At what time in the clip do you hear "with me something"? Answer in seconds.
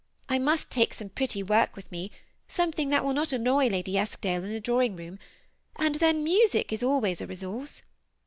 1.75-2.89